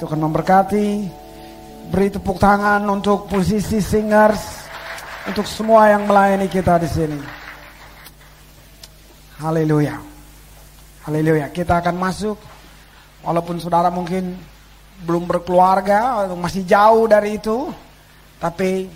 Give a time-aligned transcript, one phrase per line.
[0.00, 0.88] Tuhan memberkati.
[1.92, 4.64] Beri tepuk tangan untuk posisi singers,
[5.28, 7.20] untuk semua yang melayani kita di sini.
[9.42, 10.00] Haleluya.
[11.04, 11.52] Haleluya.
[11.52, 12.38] Kita akan masuk
[13.20, 14.38] walaupun saudara mungkin
[15.04, 17.68] belum berkeluarga masih jauh dari itu,
[18.40, 18.88] tapi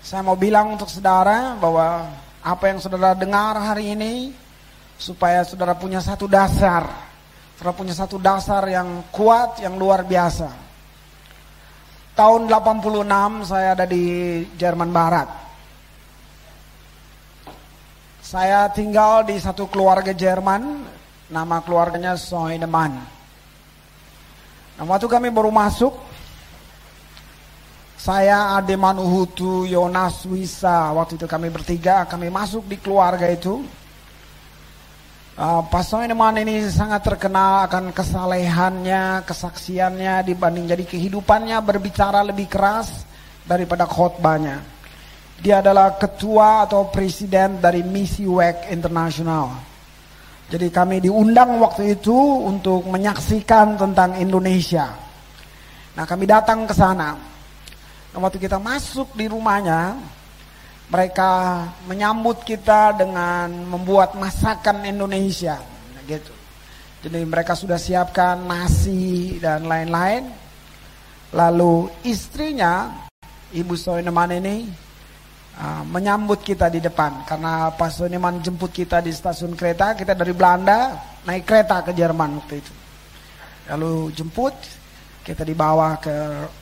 [0.00, 2.08] saya mau bilang untuk saudara bahwa
[2.40, 4.32] apa yang saudara dengar hari ini
[4.94, 7.11] supaya saudara punya satu dasar,
[7.62, 10.50] saudara punya satu dasar yang kuat, yang luar biasa.
[12.18, 15.30] Tahun 86 saya ada di Jerman Barat.
[18.18, 20.82] Saya tinggal di satu keluarga Jerman,
[21.30, 22.98] nama keluarganya Soineman.
[24.74, 25.94] Nah, waktu kami baru masuk,
[27.94, 33.62] saya Ademan Uhutu, Yonas Wisa, waktu itu kami bertiga, kami masuk di keluarga itu.
[35.32, 43.08] Uh, Pak Soineman ini sangat terkenal akan kesalehannya, kesaksiannya dibanding jadi kehidupannya berbicara lebih keras
[43.48, 44.60] daripada khotbahnya.
[45.40, 49.56] Dia adalah ketua atau presiden dari misi WEC Internasional.
[50.52, 52.12] Jadi kami diundang waktu itu
[52.44, 54.92] untuk menyaksikan tentang Indonesia.
[55.96, 57.16] Nah kami datang ke sana.
[58.12, 59.96] Nah, waktu kita masuk di rumahnya,
[60.92, 65.56] mereka menyambut kita dengan membuat masakan Indonesia
[66.04, 66.36] gitu.
[67.02, 70.28] Jadi mereka sudah siapkan nasi dan lain-lain.
[71.32, 72.92] Lalu istrinya
[73.56, 74.68] Ibu Soineman ini
[75.56, 80.36] uh, menyambut kita di depan karena Pak Soineman jemput kita di stasiun kereta, kita dari
[80.36, 80.92] Belanda
[81.24, 82.72] naik kereta ke Jerman waktu itu.
[83.72, 84.52] Lalu jemput,
[85.24, 86.12] kita dibawa ke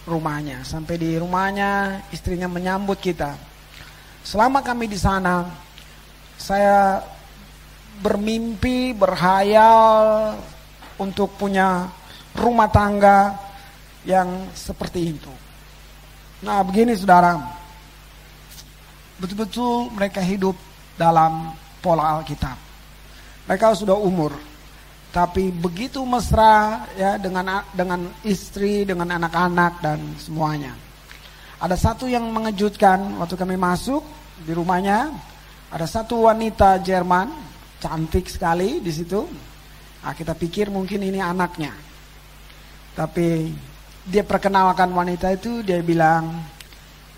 [0.06, 0.62] rumahnya.
[0.62, 3.49] Sampai di rumahnya istrinya menyambut kita
[4.20, 5.48] Selama kami di sana,
[6.36, 7.00] saya
[8.00, 10.32] bermimpi, berhayal
[10.96, 11.88] untuk punya
[12.36, 13.36] rumah tangga
[14.04, 15.32] yang seperti itu.
[16.40, 17.36] Nah, begini saudara,
[19.20, 20.56] betul-betul mereka hidup
[20.96, 21.52] dalam
[21.84, 22.56] pola Alkitab.
[23.44, 24.32] Mereka sudah umur,
[25.12, 30.72] tapi begitu mesra ya dengan dengan istri, dengan anak-anak dan semuanya.
[31.60, 34.00] Ada satu yang mengejutkan waktu kami masuk
[34.40, 35.12] di rumahnya,
[35.68, 37.28] ada satu wanita Jerman,
[37.76, 39.20] cantik sekali di situ.
[40.00, 41.76] Nah, kita pikir mungkin ini anaknya.
[42.96, 43.52] Tapi
[44.08, 46.40] dia perkenalkan wanita itu, dia bilang,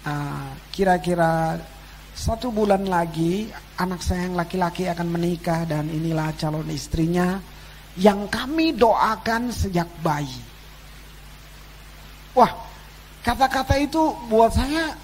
[0.03, 1.63] ah, kira-kira
[2.11, 3.47] satu bulan lagi
[3.79, 7.39] anak saya yang laki-laki akan menikah dan inilah calon istrinya
[7.95, 10.43] yang kami doakan sejak bayi.
[12.35, 12.72] Wah,
[13.23, 14.99] Kata-kata itu buat saya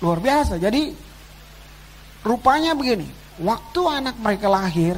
[0.00, 0.56] luar biasa.
[0.56, 0.96] Jadi
[2.24, 3.04] rupanya begini,
[3.44, 4.96] waktu anak mereka lahir,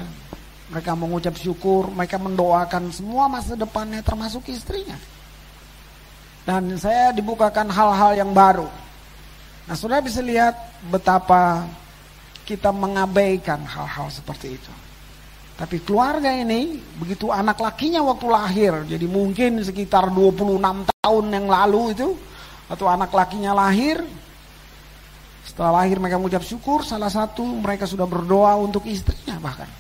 [0.71, 4.99] mereka mengucap syukur, mereka mendoakan semua masa depannya termasuk istrinya.
[6.47, 8.71] Dan saya dibukakan hal-hal yang baru.
[9.67, 10.55] Nah, sudah bisa lihat
[10.87, 11.67] betapa
[12.47, 14.73] kita mengabaikan hal-hal seperti itu.
[15.59, 21.97] Tapi keluarga ini, begitu anak lakinya waktu lahir, jadi mungkin sekitar 26 tahun yang lalu
[21.97, 22.15] itu,
[22.67, 24.03] atau anak lakinya lahir,
[25.47, 29.71] setelah lahir mereka mengucap syukur, salah satu mereka sudah berdoa untuk istrinya bahkan.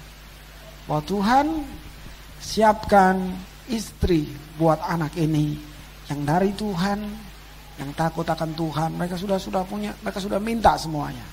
[0.87, 1.47] Bahwa Tuhan
[2.39, 3.35] siapkan
[3.67, 5.59] istri buat anak ini
[6.07, 7.03] yang dari Tuhan,
[7.83, 8.95] yang takut akan Tuhan.
[8.95, 11.27] Mereka sudah sudah punya, mereka sudah minta semuanya.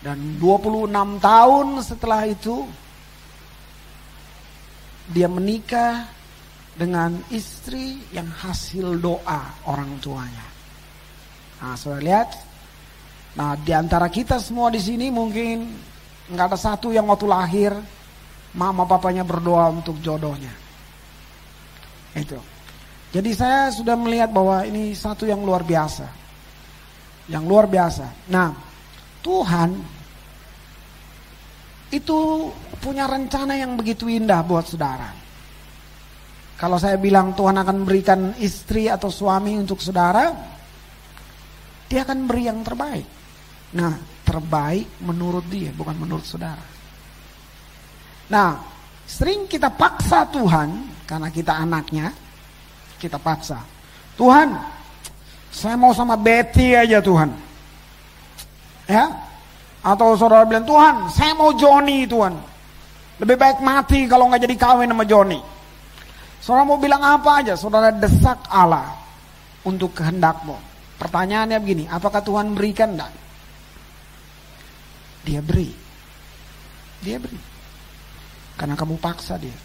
[0.00, 2.62] Dan 26 tahun setelah itu
[5.10, 6.06] dia menikah
[6.76, 10.46] dengan istri yang hasil doa orang tuanya.
[11.64, 12.28] Nah, sudah lihat?
[13.36, 15.72] Nah, di antara kita semua di sini mungkin
[16.28, 17.72] nggak ada satu yang waktu lahir
[18.56, 20.52] mama papanya berdoa untuk jodohnya.
[22.12, 22.40] Itu.
[23.12, 26.04] Jadi saya sudah melihat bahwa ini satu yang luar biasa.
[27.32, 28.06] Yang luar biasa.
[28.28, 28.52] Nah,
[29.24, 29.70] Tuhan
[31.92, 32.18] itu
[32.84, 35.25] punya rencana yang begitu indah buat saudara.
[36.56, 40.32] Kalau saya bilang Tuhan akan memberikan istri atau suami untuk saudara,
[41.84, 43.04] dia akan beri yang terbaik.
[43.76, 43.92] Nah,
[44.24, 46.64] terbaik menurut dia, bukan menurut saudara.
[48.32, 48.56] Nah,
[49.04, 50.68] sering kita paksa Tuhan,
[51.04, 52.08] karena kita anaknya,
[52.96, 53.60] kita paksa.
[54.16, 54.56] Tuhan,
[55.52, 57.30] saya mau sama Betty aja Tuhan.
[58.88, 59.12] Ya,
[59.84, 62.32] atau saudara bilang, Tuhan, saya mau Joni Tuhan.
[63.20, 65.55] Lebih baik mati kalau nggak jadi kawin sama Joni.
[66.46, 68.94] Saudara mau bilang apa aja, saudara desak Allah
[69.66, 70.54] untuk kehendakmu.
[70.94, 73.10] Pertanyaannya begini, apakah Tuhan berikan enggak?
[75.26, 75.74] Dia beri.
[77.02, 77.34] Dia beri.
[78.54, 79.58] Karena kamu paksa dia.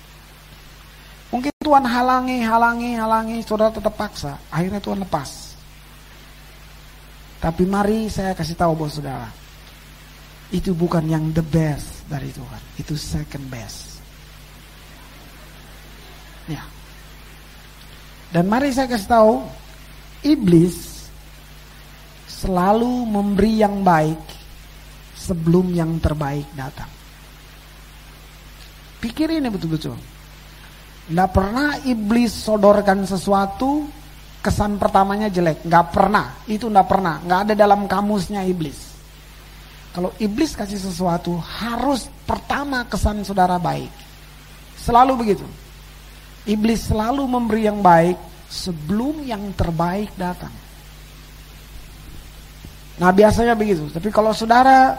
[1.29, 4.41] Mungkin Tuhan halangi, halangi, halangi, saudara tetap paksa.
[4.50, 5.53] Akhirnya Tuhan lepas.
[7.45, 9.29] Tapi mari saya kasih tahu bos saudara.
[10.50, 12.61] Itu bukan yang the best dari Tuhan.
[12.81, 13.90] Itu second best.
[16.50, 16.63] Ya.
[18.31, 19.33] Dan mari saya kasih tahu.
[20.21, 21.10] Iblis
[22.29, 24.21] selalu memberi yang baik
[25.17, 26.89] sebelum yang terbaik datang.
[29.01, 29.98] Pikir ini betul-betul.
[31.10, 33.89] Nggak pernah iblis sodorkan sesuatu
[34.45, 35.65] kesan pertamanya jelek.
[35.65, 36.25] Nggak pernah.
[36.45, 37.17] Itu nggak pernah.
[37.25, 38.93] Nggak ada dalam kamusnya iblis.
[39.91, 43.91] Kalau iblis kasih sesuatu harus pertama kesan saudara baik.
[44.79, 45.45] Selalu begitu.
[46.45, 48.17] Iblis selalu memberi yang baik
[48.50, 50.51] sebelum yang terbaik datang.
[52.98, 53.89] Nah biasanya begitu.
[53.89, 54.93] Tapi kalau saudara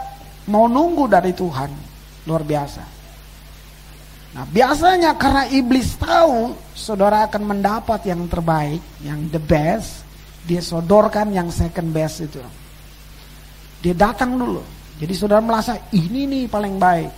[0.50, 1.70] mau nunggu dari Tuhan,
[2.26, 2.82] luar biasa.
[4.32, 10.02] Nah biasanya karena iblis tahu saudara akan mendapat yang terbaik, yang the best,
[10.46, 12.42] dia sodorkan yang second best itu.
[13.82, 14.62] Dia datang dulu.
[14.98, 17.10] Jadi saudara merasa ini nih paling baik.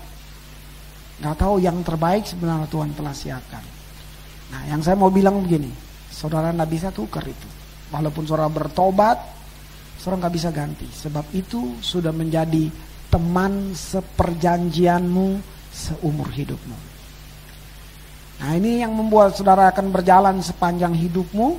[1.21, 3.74] Gak tahu yang terbaik sebenarnya Tuhan telah siapkan.
[4.55, 5.75] Nah yang saya mau bilang begini,
[6.15, 7.49] saudara nggak bisa tukar itu.
[7.91, 9.19] Walaupun saudara bertobat,
[9.99, 10.87] saudara nggak bisa ganti.
[10.87, 12.71] Sebab itu sudah menjadi
[13.11, 15.43] teman seperjanjianmu
[15.75, 16.79] seumur hidupmu.
[18.39, 21.59] Nah ini yang membuat saudara akan berjalan sepanjang hidupmu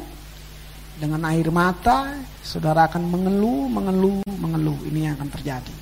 [0.96, 4.80] dengan air mata, saudara akan mengeluh, mengeluh, mengeluh.
[4.88, 5.76] Ini yang akan terjadi.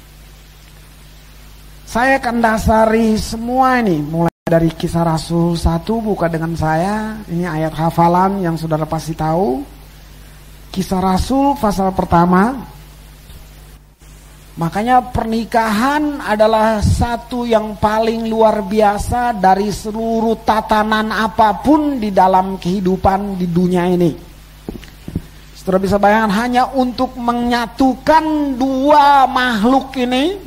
[1.86, 7.18] Saya akan dasari semua ini mulai dari kisah Rasul 1 buka dengan saya.
[7.26, 9.66] Ini ayat hafalan yang saudara pasti tahu.
[10.70, 12.70] Kisah Rasul pasal pertama
[14.54, 22.62] Makanya pernikahan adalah satu yang paling luar biasa dari seluruh tatanan apa pun di dalam
[22.62, 24.14] kehidupan di dunia ini.
[25.58, 30.38] Setelah bisa bayangkan hanya untuk menyatukan dua makhluk ini,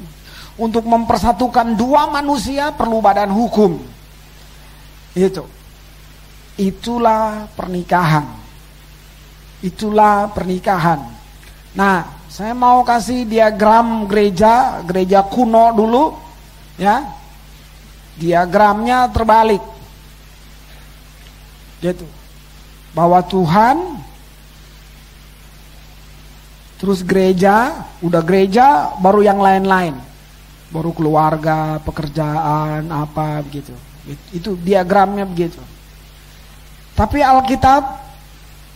[0.54, 3.95] untuk mempersatukan dua manusia perlu badan hukum.
[5.16, 5.48] Itu.
[6.60, 8.28] Itulah pernikahan.
[9.64, 11.00] Itulah pernikahan.
[11.72, 16.12] Nah, saya mau kasih diagram gereja, gereja kuno dulu,
[16.76, 17.00] ya.
[18.20, 19.64] Diagramnya terbalik.
[21.80, 22.04] Gitu.
[22.92, 24.00] Bahwa Tuhan
[26.76, 29.96] terus gereja, udah gereja baru yang lain-lain.
[30.68, 33.72] Baru keluarga, pekerjaan, apa begitu.
[34.30, 35.58] Itu diagramnya begitu.
[36.96, 37.82] Tapi Alkitab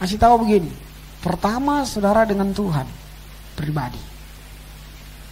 [0.03, 0.73] masih tahu begini.
[1.23, 2.85] Pertama saudara dengan Tuhan
[3.55, 4.01] pribadi.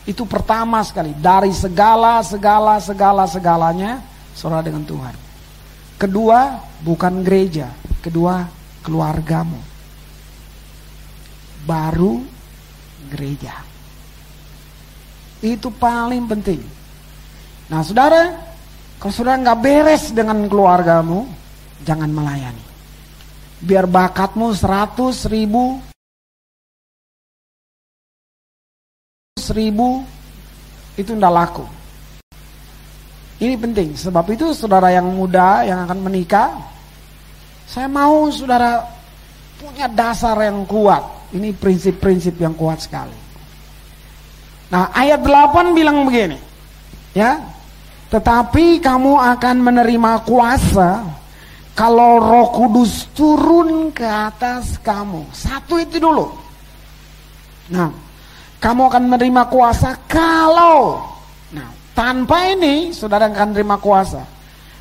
[0.09, 4.01] Itu pertama sekali dari segala segala segala segalanya
[4.33, 5.13] saudara dengan Tuhan.
[5.99, 8.47] Kedua, bukan gereja, kedua
[8.87, 9.59] keluargamu.
[11.67, 12.25] Baru
[13.11, 13.53] gereja.
[15.45, 16.63] Itu paling penting.
[17.69, 18.48] Nah, saudara,
[18.99, 21.23] kalau saudara nggak beres dengan keluargamu,
[21.87, 22.65] jangan melayani.
[23.63, 25.79] Biar bakatmu seratus ribu
[29.49, 30.05] seribu
[30.99, 31.65] itu tidak laku.
[33.39, 36.59] Ini penting, sebab itu saudara yang muda yang akan menikah,
[37.71, 38.83] saya mau saudara
[39.63, 41.31] punya dasar yang kuat.
[41.31, 43.15] Ini prinsip-prinsip yang kuat sekali.
[44.75, 46.37] Nah ayat 8 bilang begini,
[47.15, 47.39] ya,
[48.09, 51.05] tetapi kamu akan menerima kuasa
[51.77, 55.29] kalau roh kudus turun ke atas kamu.
[55.31, 56.27] Satu itu dulu.
[57.69, 57.93] Nah,
[58.59, 60.99] kamu akan menerima kuasa kalau
[61.55, 64.23] nah tanpa ini saudara akan terima kuasa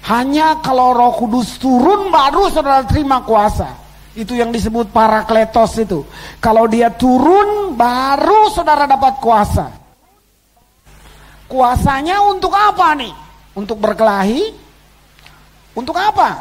[0.10, 3.70] hanya kalau roh kudus turun baru saudara terima kuasa
[4.18, 6.02] itu yang disebut parakletos itu
[6.42, 9.66] kalau dia turun baru saudara dapat kuasa
[11.48, 13.14] kuasanya untuk apa nih
[13.56, 14.54] untuk berkelahi
[15.74, 16.38] untuk apa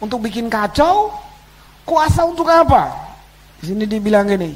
[0.00, 1.12] untuk bikin kacau
[1.84, 2.90] kuasa untuk apa
[3.60, 4.52] di sini dibilang gini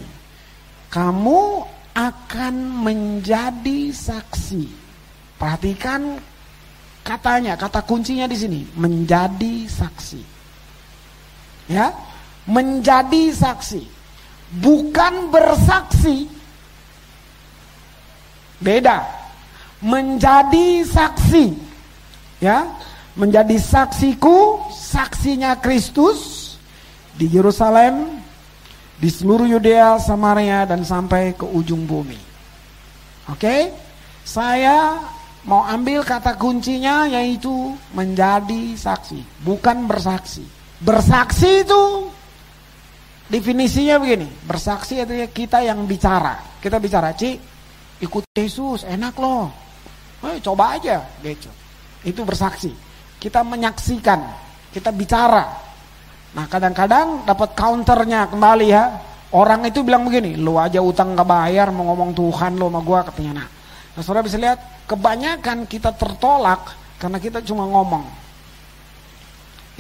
[0.93, 4.65] kamu akan menjadi saksi.
[5.37, 6.21] Perhatikan
[7.05, 10.21] katanya, kata kuncinya di sini, menjadi saksi.
[11.73, 11.93] Ya,
[12.49, 13.83] menjadi saksi.
[14.61, 16.29] Bukan bersaksi.
[18.61, 19.22] Beda.
[19.83, 21.75] Menjadi saksi.
[22.43, 22.75] Ya,
[23.15, 26.53] menjadi saksiku, saksinya Kristus
[27.15, 28.19] di Yerusalem,
[28.97, 32.19] di seluruh Yudea, Samaria dan sampai ke ujung bumi.
[33.31, 33.71] Oke?
[34.23, 35.03] Saya
[35.43, 40.47] mau ambil kata kuncinya yaitu menjadi saksi, bukan bersaksi.
[40.83, 42.11] Bersaksi itu
[43.27, 46.39] definisinya begini, bersaksi itu kita yang bicara.
[46.63, 47.39] Kita bicara, Ci,
[48.03, 49.51] ikut Yesus, enak loh.
[50.23, 51.51] Eh, coba aja, gitu.
[52.07, 52.71] Itu bersaksi.
[53.19, 54.21] Kita menyaksikan,
[54.71, 55.45] kita bicara.
[56.33, 58.85] Nah, kadang-kadang dapat counternya kembali ya.
[59.33, 63.01] Orang itu bilang begini, lu aja utang gak bayar mau ngomong Tuhan lo sama gua
[63.03, 63.43] katanya.
[63.43, 63.49] Nah,
[63.97, 68.05] nah saudara bisa lihat kebanyakan kita tertolak karena kita cuma ngomong.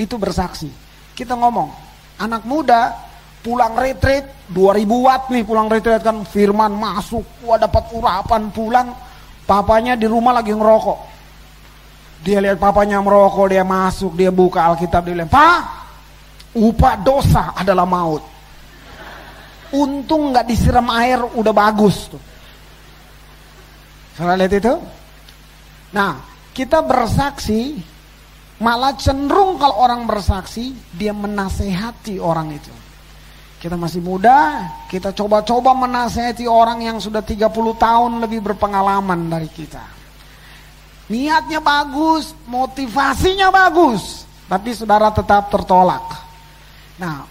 [0.01, 0.73] Itu bersaksi.
[1.13, 1.69] Kita ngomong,
[2.17, 2.97] anak muda
[3.43, 8.95] pulang retreat 2000 watt nih pulang retreat kan firman masuk wah dapat urapan pulang
[9.47, 10.99] papanya di rumah lagi ngerokok.
[12.23, 15.61] Dia lihat papanya merokok dia masuk dia buka Alkitab dia bilang pak
[16.55, 18.23] upah dosa adalah maut.
[19.73, 22.23] Untung nggak disiram air udah bagus tuh.
[24.15, 24.75] Saudara lihat itu?
[25.97, 26.21] Nah
[26.53, 27.81] kita bersaksi
[28.63, 32.71] malah cenderung kalau orang bersaksi dia menasehati orang itu
[33.63, 37.47] kita masih muda, kita coba-coba menasehati orang yang sudah 30
[37.79, 39.87] tahun lebih berpengalaman dari kita.
[41.07, 46.03] Niatnya bagus, motivasinya bagus, tapi saudara tetap tertolak.
[46.99, 47.23] Nah,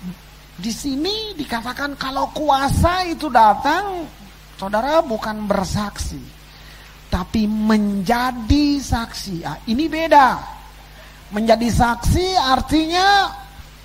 [0.56, 4.08] di sini dikatakan kalau kuasa itu datang,
[4.56, 6.24] saudara bukan bersaksi,
[7.12, 9.36] tapi menjadi saksi.
[9.44, 10.40] Ah, ini beda.
[11.36, 13.41] Menjadi saksi artinya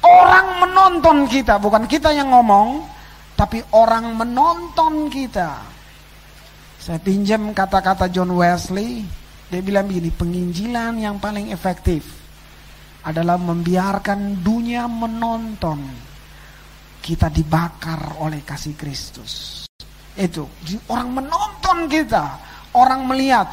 [0.07, 2.87] Orang menonton kita, bukan kita yang ngomong,
[3.35, 5.59] tapi orang menonton kita.
[6.79, 9.03] Saya pinjam kata-kata John Wesley,
[9.51, 12.07] dia bilang begini, penginjilan yang paling efektif
[13.03, 15.83] adalah membiarkan dunia menonton
[17.03, 19.67] kita dibakar oleh kasih Kristus.
[20.15, 20.47] Itu,
[20.87, 22.39] orang menonton kita,
[22.79, 23.51] orang melihat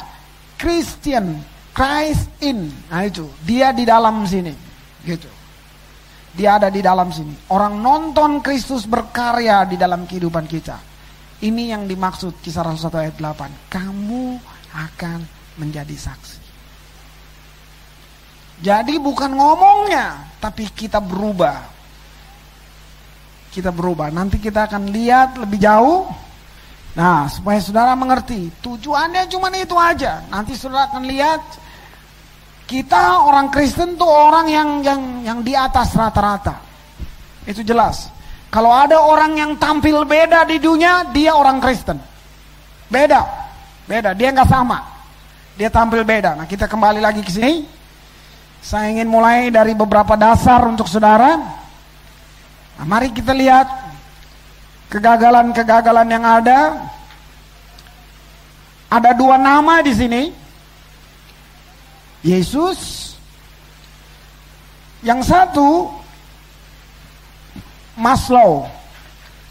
[0.54, 1.42] Christian,
[1.74, 4.54] Christ in, nah itu, dia di dalam sini,
[5.02, 5.33] gitu.
[6.34, 7.34] Dia ada di dalam sini.
[7.54, 10.76] Orang nonton Kristus berkarya di dalam kehidupan kita.
[11.46, 13.70] Ini yang dimaksud kisah Rasul 1 ayat 8.
[13.70, 14.24] Kamu
[14.74, 15.18] akan
[15.62, 16.42] menjadi saksi.
[18.62, 21.58] Jadi bukan ngomongnya, tapi kita berubah.
[23.50, 24.10] Kita berubah.
[24.10, 26.06] Nanti kita akan lihat lebih jauh.
[26.94, 30.22] Nah, supaya saudara mengerti, tujuannya cuma itu aja.
[30.30, 31.42] Nanti saudara akan lihat
[32.64, 36.56] kita orang Kristen tuh orang yang yang yang di atas rata-rata.
[37.44, 38.08] Itu jelas.
[38.48, 41.98] Kalau ada orang yang tampil beda di dunia, dia orang Kristen.
[42.88, 43.26] Beda.
[43.84, 44.78] Beda, dia nggak sama.
[45.58, 46.38] Dia tampil beda.
[46.38, 47.66] Nah, kita kembali lagi ke sini.
[48.64, 51.36] Saya ingin mulai dari beberapa dasar untuk saudara.
[52.80, 53.68] Nah, mari kita lihat
[54.88, 56.60] kegagalan-kegagalan yang ada.
[58.88, 60.43] Ada dua nama di sini.
[62.24, 63.12] Yesus
[65.04, 65.92] yang satu
[67.94, 68.66] Maslow.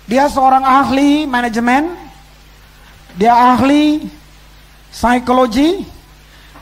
[0.03, 1.95] Dia seorang ahli manajemen
[3.15, 4.09] dia ahli
[4.91, 5.85] psikologi.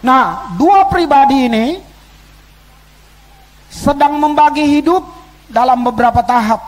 [0.04, 1.80] Nah dua pribadi ini
[3.71, 5.08] sedang membagi hidup
[5.50, 6.60] dalam beberapa tahap.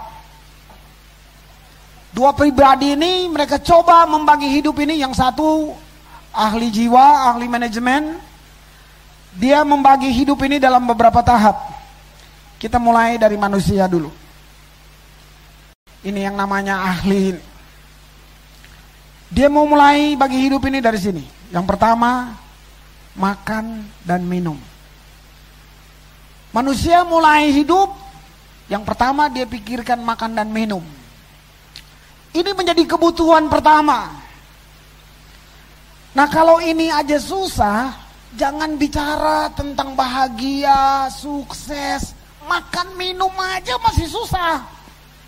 [2.15, 5.03] Dua pribadi ini mereka coba membagi hidup ini.
[5.03, 5.75] Yang satu
[6.33, 8.17] ahli jiwa ahli manajemen
[9.33, 11.57] dia membagi hidup ini dalam beberapa tahap.
[12.61, 14.13] Kita mulai dari manusia dulu.
[16.03, 17.35] Ini yang namanya ahli.
[19.33, 21.23] Dia mau mulai bagi hidup ini dari sini.
[21.49, 22.37] Yang pertama,
[23.17, 24.57] makan dan minum.
[26.53, 27.89] Manusia mulai hidup,
[28.69, 30.85] yang pertama dia pikirkan makan dan minum.
[32.29, 34.13] Ini menjadi kebutuhan pertama.
[36.13, 38.02] Nah kalau ini aja susah,
[38.33, 42.17] Jangan bicara tentang bahagia, sukses,
[42.49, 44.57] makan minum aja masih susah.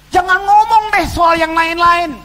[0.10, 2.18] Jangan ngomong deh soal yang lain-lain.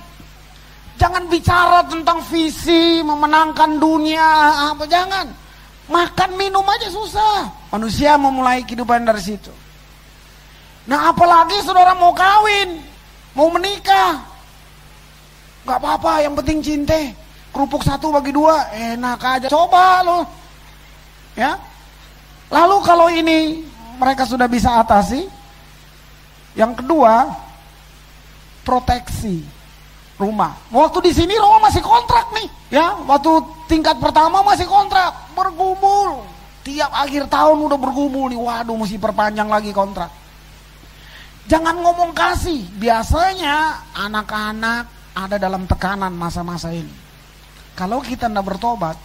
[0.96, 5.28] Jangan bicara tentang visi, memenangkan dunia, apa jangan.
[5.92, 7.44] Makan minum aja susah.
[7.68, 9.52] Manusia memulai kehidupan dari situ.
[10.88, 12.80] Nah apalagi saudara mau kawin,
[13.36, 14.16] mau menikah.
[15.68, 16.96] Gak apa-apa, yang penting cinta.
[17.52, 19.46] Kerupuk satu bagi dua, enak aja.
[19.52, 20.40] Coba loh
[21.40, 21.56] Ya.
[22.52, 23.64] Lalu kalau ini
[23.96, 25.24] mereka sudah bisa atasi,
[26.52, 27.32] yang kedua
[28.60, 29.40] proteksi
[30.20, 30.52] rumah.
[30.68, 32.92] Waktu di sini rumah masih kontrak nih, ya.
[33.08, 33.40] Waktu
[33.72, 36.28] tingkat pertama masih kontrak, bergumul.
[36.60, 40.12] Tiap akhir tahun udah bergumul nih, waduh mesti perpanjang lagi kontrak.
[41.48, 44.84] Jangan ngomong kasih, biasanya anak-anak
[45.16, 46.92] ada dalam tekanan masa-masa ini.
[47.72, 49.00] Kalau kita tidak bertobat,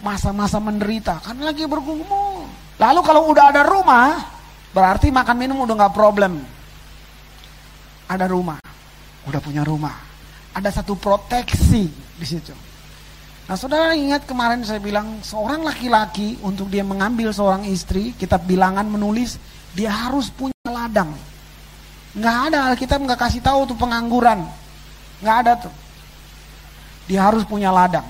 [0.00, 2.46] masa-masa menderita kan lagi bergumul.
[2.78, 4.38] Lalu kalau udah ada rumah,
[4.72, 6.44] Berarti makan minum udah nggak problem.
[8.08, 8.60] Ada rumah,
[9.28, 9.96] udah punya rumah.
[10.52, 12.52] Ada satu proteksi di situ.
[13.48, 18.84] Nah saudara ingat kemarin saya bilang seorang laki-laki untuk dia mengambil seorang istri, kitab bilangan
[18.84, 19.40] menulis
[19.72, 21.16] dia harus punya ladang.
[22.12, 24.44] Nggak ada Alkitab nggak kasih tahu tuh pengangguran.
[25.24, 25.74] Nggak ada tuh.
[27.08, 28.04] Dia harus punya ladang.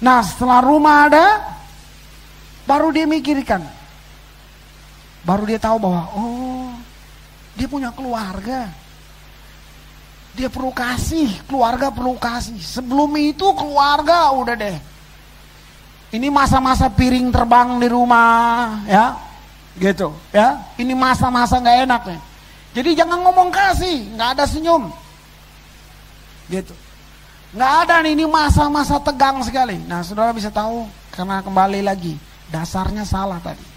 [0.00, 1.26] Nah setelah rumah ada,
[2.64, 3.60] baru dia mikirkan.
[5.20, 6.72] Baru dia tahu bahwa, oh
[7.52, 8.72] dia punya keluarga.
[10.32, 12.56] Dia perlu kasih, keluarga perlu kasih.
[12.56, 14.78] Sebelum itu keluarga udah deh.
[16.10, 19.14] Ini masa-masa piring terbang di rumah, ya,
[19.78, 20.58] gitu, ya.
[20.74, 22.20] Ini masa-masa nggak enak nih.
[22.74, 24.90] Jadi jangan ngomong kasih, nggak ada senyum,
[26.48, 26.74] gitu.
[27.50, 29.78] Nggak ada nih, ini masa-masa tegang sekali.
[29.90, 32.14] Nah, saudara bisa tahu karena kembali lagi
[32.50, 33.70] dasarnya salah tadi.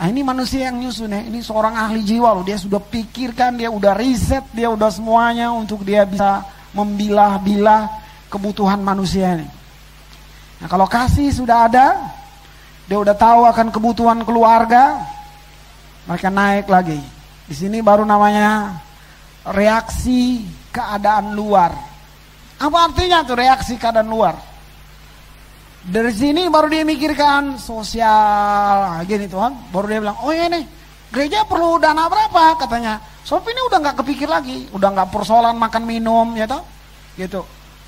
[0.00, 3.68] Nah ini manusia yang nyusun ya, ini seorang ahli jiwa loh, dia sudah pikirkan, dia
[3.68, 6.40] udah riset, dia udah semuanya untuk dia bisa
[6.72, 7.84] membilah-bilah
[8.32, 9.44] kebutuhan manusia ini.
[10.56, 12.00] Nah kalau kasih sudah ada,
[12.88, 15.04] dia udah tahu akan kebutuhan keluarga,
[16.08, 17.00] mereka naik lagi.
[17.44, 18.80] Di sini baru namanya
[19.52, 21.74] reaksi keadaan luar.
[22.60, 24.34] Apa artinya tuh reaksi keadaan luar?
[25.80, 29.72] Dari sini baru dia mikirkan sosial, nah, gini Tuhan.
[29.72, 30.64] Baru dia bilang, oh iya nih,
[31.08, 33.00] gereja perlu dana berapa katanya.
[33.24, 36.60] Sob ini udah nggak kepikir lagi, udah nggak persoalan makan minum, ya toh,
[37.16, 37.40] gitu.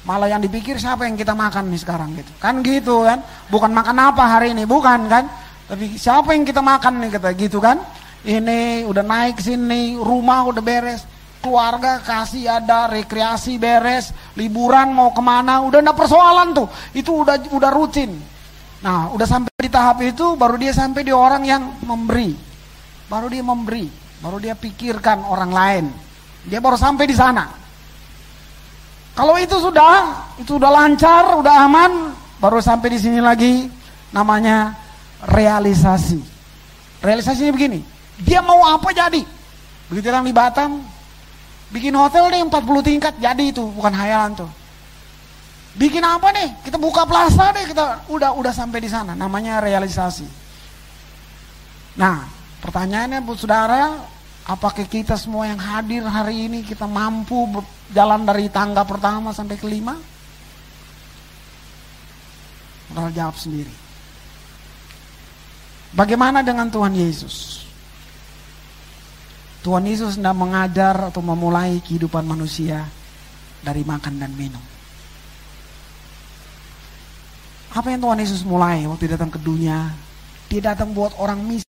[0.08, 2.32] Malah yang dipikir siapa yang kita makan nih sekarang gitu.
[2.40, 3.20] Kan gitu kan,
[3.52, 5.28] bukan makan apa hari ini, bukan kan.
[5.68, 7.76] Tapi siapa yang kita makan nih kata gitu kan.
[8.24, 11.11] Ini udah naik sini, rumah udah beres
[11.42, 15.60] keluarga kasih ada rekreasi beres liburan mau ke mana.
[15.66, 16.70] Udah ndak persoalan tuh.
[16.94, 18.14] Itu udah udah rutin.
[18.86, 22.32] Nah udah sampai di tahap itu baru dia sampai di orang yang memberi.
[23.10, 23.90] Baru dia memberi.
[24.22, 25.84] Baru dia pikirkan orang lain.
[26.46, 27.50] Dia baru sampai di sana.
[29.12, 33.68] Kalau itu sudah itu udah lancar udah aman baru sampai di sini lagi
[34.14, 34.72] namanya
[35.26, 36.22] realisasi.
[37.02, 37.82] Realisasinya begini.
[38.22, 39.20] Dia mau apa jadi?
[39.90, 40.70] Begitu orang di Batam
[41.72, 44.50] Bikin hotel deh 40 tingkat jadi itu, bukan hayalan tuh.
[45.72, 46.52] Bikin apa nih?
[46.60, 49.16] Kita buka plaza deh, kita udah udah sampai di sana.
[49.16, 50.28] Namanya realisasi.
[51.96, 52.28] Nah,
[52.60, 54.04] pertanyaannya Bu Saudara,
[54.44, 57.48] apakah kita semua yang hadir hari ini kita mampu
[57.88, 59.96] jalan dari tangga pertama sampai kelima?
[62.92, 63.72] Saudara jawab sendiri.
[65.96, 67.61] Bagaimana dengan Tuhan Yesus?
[69.62, 72.82] Tuhan Yesus sedang mengajar atau memulai kehidupan manusia
[73.62, 74.62] dari makan dan minum.
[77.72, 79.94] Apa yang Tuhan Yesus mulai waktu datang ke dunia?
[80.50, 81.70] Dia datang buat orang miskin.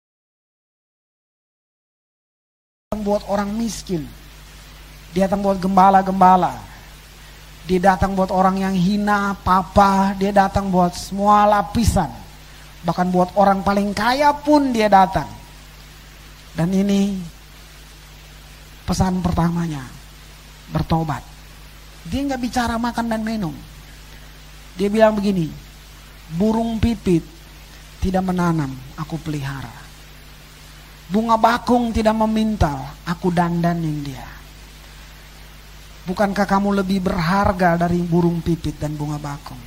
[3.07, 4.03] buat orang miskin.
[5.15, 6.59] Dia datang buat gembala-gembala.
[7.63, 10.11] Dia datang buat orang yang hina, papa.
[10.19, 12.11] Dia datang buat semua lapisan.
[12.83, 15.27] Bahkan buat orang paling kaya pun dia datang.
[16.51, 17.15] Dan ini
[18.87, 19.83] pesan pertamanya
[20.71, 21.23] bertobat.
[22.07, 23.51] Dia nggak bicara makan dan minum.
[24.79, 25.51] Dia bilang begini,
[26.39, 27.23] burung pipit
[27.99, 29.73] tidak menanam, aku pelihara.
[31.07, 34.27] Bunga bakung tidak memintal, aku dandanin dia.
[36.07, 39.59] Bukankah kamu lebih berharga dari burung pipit dan bunga bakung?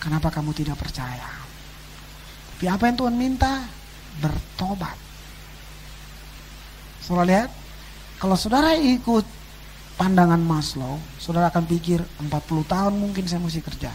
[0.00, 1.28] Kenapa kamu tidak percaya?
[2.56, 3.68] Tapi apa yang Tuhan minta?
[4.16, 4.96] Bertobat.
[7.04, 7.50] Saudara lihat,
[8.16, 9.24] kalau saudara ikut
[10.00, 12.32] pandangan Maslow, saudara akan pikir 40
[12.64, 13.92] tahun mungkin saya mesti kerja.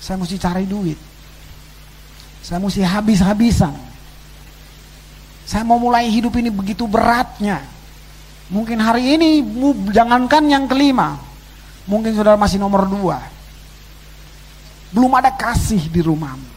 [0.00, 0.96] Saya mesti cari duit.
[2.40, 3.72] Saya mesti habis-habisan.
[5.44, 7.60] Saya mau mulai hidup ini begitu beratnya.
[8.48, 9.44] Mungkin hari ini
[9.92, 11.20] jangankan yang kelima.
[11.84, 13.20] Mungkin saudara masih nomor dua.
[14.90, 16.48] Belum ada kasih di rumahmu.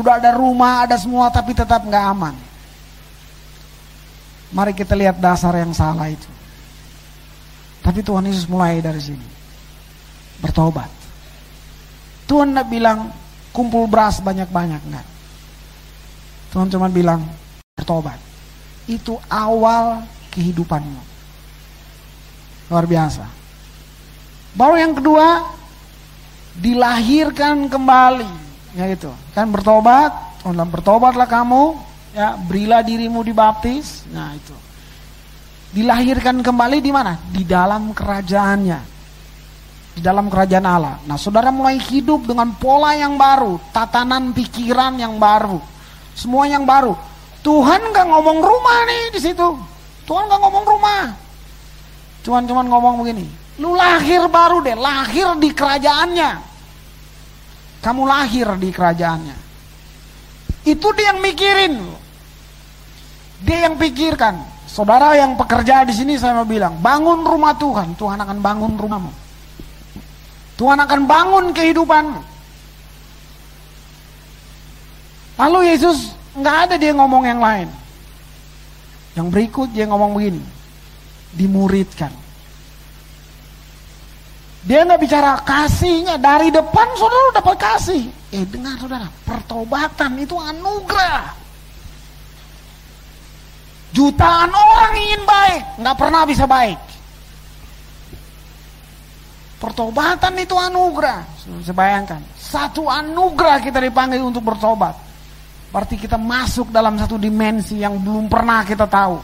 [0.00, 2.49] Udah ada rumah, ada semua tapi tetap nggak aman.
[4.50, 6.26] Mari kita lihat dasar yang salah itu.
[7.80, 9.26] Tapi Tuhan Yesus mulai dari sini.
[10.42, 10.90] Bertobat.
[12.26, 13.10] Tuhan tidak bilang
[13.54, 14.80] kumpul beras banyak-banyak.
[14.90, 15.06] Enggak.
[16.50, 17.22] Tuhan cuma bilang
[17.78, 18.18] bertobat.
[18.90, 20.02] Itu awal
[20.34, 21.02] kehidupanmu.
[22.70, 23.26] Luar biasa.
[24.54, 25.46] Baru yang kedua,
[26.58, 28.30] dilahirkan kembali.
[28.74, 29.10] Ya itu.
[29.34, 30.10] Kan bertobat,
[30.42, 34.56] Tuhan bertobatlah kamu, ya berilah dirimu dibaptis nah itu
[35.70, 38.80] dilahirkan kembali di mana di dalam kerajaannya
[39.94, 45.18] di dalam kerajaan Allah nah saudara mulai hidup dengan pola yang baru tatanan pikiran yang
[45.18, 45.70] baru
[46.20, 46.92] Semua yang baru.
[47.40, 49.48] Tuhan nggak ngomong rumah nih di situ.
[50.04, 51.02] Tuhan nggak ngomong rumah.
[52.20, 53.24] Cuman cuman ngomong begini.
[53.56, 56.30] Lu lahir baru deh, lahir di kerajaannya.
[57.80, 59.36] Kamu lahir di kerajaannya.
[60.64, 61.74] Itu dia yang mikirin.
[63.44, 64.36] Dia yang pikirkan.
[64.70, 69.12] Saudara yang pekerja di sini saya mau bilang, bangun rumah Tuhan, Tuhan akan bangun rumahmu.
[70.54, 72.20] Tuhan akan bangun kehidupanmu.
[75.40, 77.68] Lalu Yesus nggak ada dia ngomong yang lain.
[79.16, 80.44] Yang berikut dia ngomong begini,
[81.34, 82.12] dimuridkan.
[84.68, 88.04] Dia nggak bicara kasihnya dari depan saudara dapat kasih.
[88.30, 91.34] Eh dengar saudara, pertobatan itu anugerah.
[93.90, 96.78] Jutaan orang ingin baik, nggak pernah bisa baik.
[99.58, 101.26] Pertobatan itu anugerah.
[101.42, 104.94] Saya bayangkan, satu anugerah kita dipanggil untuk bertobat.
[105.74, 109.18] Berarti kita masuk dalam satu dimensi yang belum pernah kita tahu.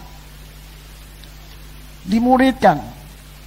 [2.07, 2.79] Dimuridkan.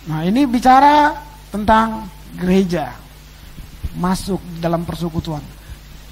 [0.07, 1.15] Nah ini bicara
[1.51, 2.07] tentang
[2.39, 2.91] gereja.
[3.97, 5.41] Masuk dalam persekutuan.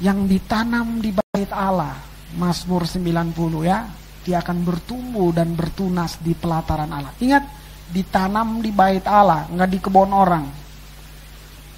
[0.02, 1.94] Yang ditanam di bait Allah.
[2.40, 3.86] Mazmur 90 ya.
[4.26, 7.16] Dia akan bertumbuh dan bertunas di pelataran Allah.
[7.22, 7.44] Ingat,
[7.88, 10.46] ditanam di bait Allah, nggak di kebun orang.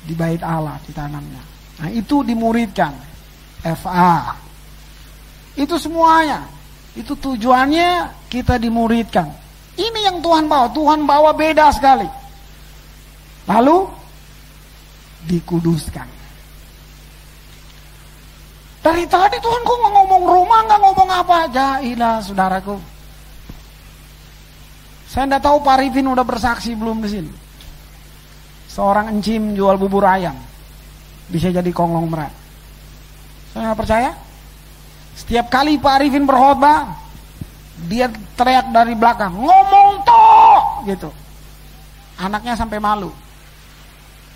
[0.01, 1.43] Di bait Allah ditanamnya.
[1.79, 2.95] Nah itu dimuridkan.
[3.59, 4.33] FA
[5.59, 6.47] itu semuanya.
[6.95, 9.27] Itu tujuannya kita dimuridkan.
[9.75, 10.71] Ini yang Tuhan bawa.
[10.71, 12.07] Tuhan bawa beda sekali.
[13.47, 13.77] Lalu
[15.29, 16.09] dikuduskan.
[18.79, 22.75] Dari tadi Tuhan kok nggak ngomong rumah, nggak ngomong apa aja, ilah saudaraku.
[25.05, 27.31] Saya tidak tahu Pak Rifin udah bersaksi belum di sini.
[28.69, 30.37] Seorang encim jual bubur ayam
[31.29, 32.33] bisa jadi konglomerat.
[33.53, 34.11] Saya nggak percaya?
[35.17, 36.95] Setiap kali Pak Arifin berkhotbah,
[37.91, 38.07] dia
[38.39, 41.09] teriak dari belakang, ngomong toh, gitu.
[42.15, 43.11] Anaknya sampai malu.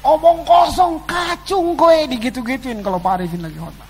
[0.04, 3.88] Omong kosong, kacung kowe digitu-gituin kalau Pak Arifin lagi khotbah.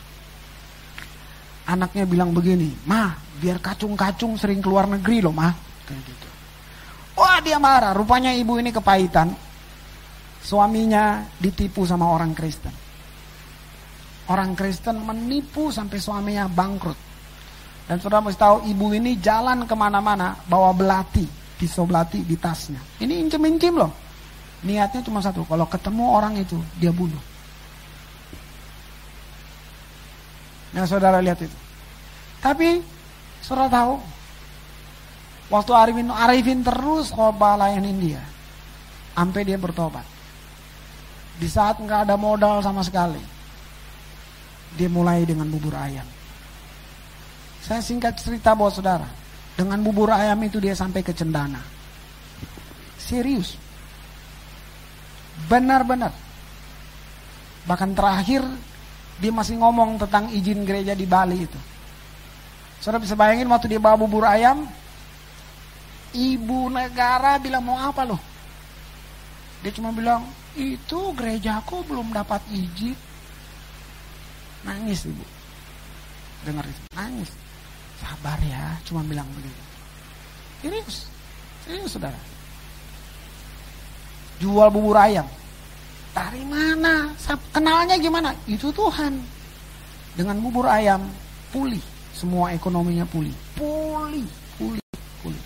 [1.73, 3.09] Anaknya bilang begini, "Ma,
[3.41, 5.49] biar kacung-kacung sering keluar negeri loh, Ma."
[5.89, 6.27] Kayak gitu.
[7.17, 7.97] Wah, dia marah.
[7.97, 9.33] Rupanya ibu ini kepahitan.
[10.43, 12.73] Suaminya ditipu sama orang Kristen.
[14.29, 16.99] Orang Kristen menipu sampai suaminya bangkrut.
[17.89, 21.25] Dan saudara mesti tahu ibu ini jalan ke mana-mana bawa belati,
[21.57, 22.79] pisau belati di tasnya.
[23.01, 24.02] Ini incim-incim loh.
[24.63, 27.19] Niatnya cuma satu, kalau ketemu orang itu dia bunuh.
[30.73, 31.57] Nah saudara lihat itu.
[32.39, 32.79] Tapi
[33.43, 33.99] saudara tahu,
[35.51, 38.23] waktu Arifin, Arifin terus khotbah layanin dia.
[39.13, 40.07] Sampai dia bertobat.
[41.37, 43.33] Di saat nggak ada modal sama sekali
[44.73, 46.05] dia mulai dengan bubur ayam.
[47.63, 49.07] Saya singkat cerita buat saudara.
[49.53, 51.61] Dengan bubur ayam itu dia sampai ke cendana.
[52.97, 53.55] Serius.
[55.49, 56.13] Benar-benar.
[57.63, 58.43] Bahkan terakhir
[59.19, 61.59] dia masih ngomong tentang izin gereja di Bali itu.
[62.83, 64.67] Saudara bisa bayangin waktu dia bawa bubur ayam,
[66.11, 68.19] ibu negara bilang mau apa loh?
[69.63, 70.27] Dia cuma bilang,
[70.59, 72.91] itu gerejaku belum dapat izin.
[74.67, 75.23] Nangis ibu.
[76.43, 77.31] Dengar itu, nangis.
[78.03, 79.63] Sabar ya, cuma bilang begitu.
[80.59, 81.07] Serius,
[81.63, 82.32] serius saudara.
[84.41, 85.25] Jual bubur ayam.
[86.13, 87.09] Dari mana?
[87.49, 88.33] Kenalnya gimana?
[88.45, 89.17] Itu Tuhan.
[90.13, 91.01] Dengan bubur ayam,
[91.49, 91.81] pulih.
[92.13, 93.33] Semua ekonominya pulih.
[93.57, 94.25] Pulih,
[94.61, 94.85] pulih,
[95.25, 95.43] pulih.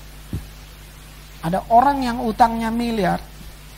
[1.40, 3.24] Ada orang yang utangnya miliar,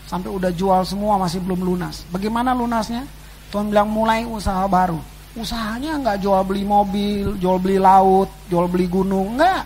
[0.10, 2.02] sampai udah jual semua masih belum lunas.
[2.10, 3.06] Bagaimana lunasnya?
[3.54, 4.98] Tuhan bilang mulai usaha baru
[5.38, 9.62] usahanya nggak jual beli mobil, jual beli laut, jual beli gunung, nggak.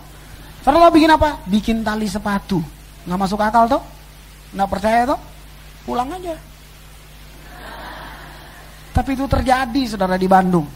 [0.64, 1.40] Saudara bikin apa?
[1.48, 2.60] Bikin tali sepatu.
[3.08, 3.84] Nggak masuk akal tuh?
[4.56, 5.20] Nggak percaya tuh?
[5.84, 6.36] Pulang aja.
[8.94, 10.70] Tapi itu terjadi saudara di Bandung.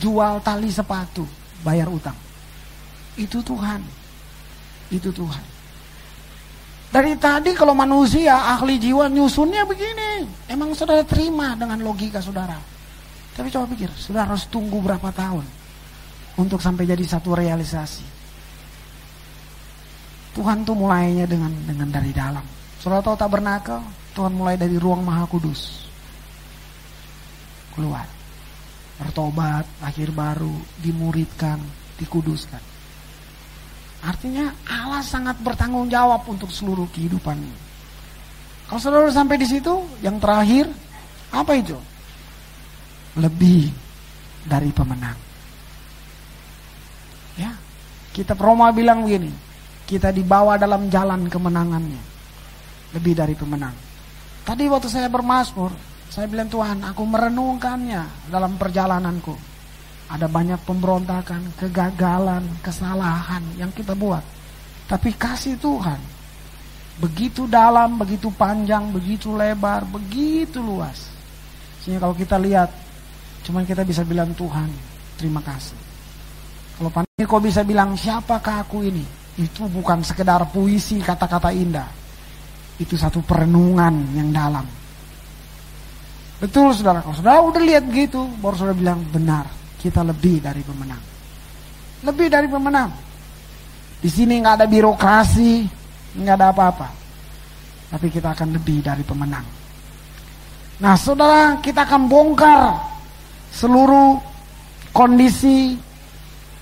[0.00, 1.26] Jual tali sepatu,
[1.62, 2.16] bayar utang.
[3.18, 3.82] Itu Tuhan.
[4.88, 5.44] Itu Tuhan.
[6.88, 10.24] Dari tadi kalau manusia ahli jiwa nyusunnya begini.
[10.48, 12.56] Emang saudara terima dengan logika saudara.
[13.36, 15.44] Tapi coba pikir, sudah harus tunggu berapa tahun
[16.40, 18.02] untuk sampai jadi satu realisasi.
[20.32, 22.42] Tuhan tuh mulainya dengan dengan dari dalam.
[22.80, 23.82] Saudara tahu tak bernakal?
[24.18, 25.86] Tuhan mulai dari ruang maha kudus.
[27.78, 28.02] Keluar.
[28.98, 30.50] Bertobat, akhir baru,
[30.82, 31.62] dimuridkan,
[32.02, 32.58] dikuduskan.
[34.02, 37.70] Artinya Allah sangat bertanggung jawab untuk seluruh kehidupanmu.
[38.66, 40.66] Kalau saudara sampai di situ, yang terakhir,
[41.30, 41.78] apa itu?
[43.18, 43.70] lebih
[44.46, 45.18] dari pemenang.
[47.34, 47.52] Ya.
[48.14, 49.30] Kita Roma bilang begini,
[49.86, 52.02] kita dibawa dalam jalan kemenangannya.
[52.96, 53.87] Lebih dari pemenang.
[54.48, 55.68] Tadi waktu saya bermasmur,
[56.08, 59.36] saya bilang Tuhan, aku merenungkannya dalam perjalananku.
[60.08, 64.24] Ada banyak pemberontakan, kegagalan, kesalahan yang kita buat.
[64.88, 66.00] Tapi kasih Tuhan
[66.96, 71.12] begitu dalam, begitu panjang, begitu lebar, begitu luas.
[71.84, 72.72] Sehingga kalau kita lihat,
[73.44, 74.72] cuman kita bisa bilang Tuhan,
[75.20, 75.76] terima kasih.
[76.80, 79.04] Kalau kau bisa bilang siapakah aku ini?
[79.36, 81.97] Itu bukan sekedar puisi kata-kata indah.
[82.78, 84.66] Itu satu perenungan yang dalam.
[86.38, 89.50] Betul saudara, kalau saudara udah lihat begitu, baru saudara bilang benar,
[89.82, 91.02] kita lebih dari pemenang.
[92.06, 92.90] Lebih dari pemenang.
[93.98, 95.66] Di sini nggak ada birokrasi,
[96.14, 96.88] nggak ada apa-apa.
[97.90, 99.42] Tapi kita akan lebih dari pemenang.
[100.78, 102.78] Nah, saudara, kita akan bongkar
[103.50, 104.22] seluruh
[104.94, 105.74] kondisi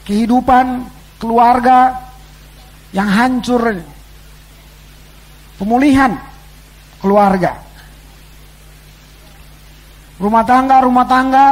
[0.08, 0.88] kehidupan
[1.20, 1.92] keluarga
[2.96, 3.76] yang hancur.
[5.56, 6.12] Pemulihan
[7.00, 7.56] keluarga.
[10.16, 11.46] Rumah tangga, rumah tangga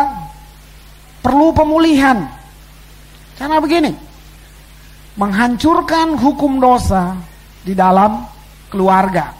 [1.20, 2.24] perlu pemulihan.
[3.36, 3.92] Karena begini,
[5.16, 7.16] menghancurkan hukum dosa
[7.64, 8.24] di dalam
[8.72, 9.32] keluarga.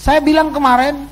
[0.00, 1.08] Saya bilang kemarin,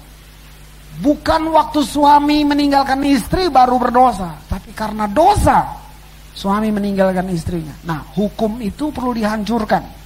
[1.00, 5.64] bukan waktu suami meninggalkan istri baru berdosa, tapi karena dosa
[6.36, 7.72] suami meninggalkan istrinya.
[7.88, 10.01] Nah, hukum itu perlu dihancurkan.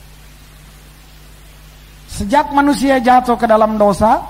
[2.17, 4.25] Sejak manusia jatuh ke dalam dosa,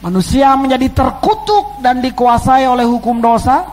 [0.00, 3.68] manusia menjadi terkutuk dan dikuasai oleh hukum dosa.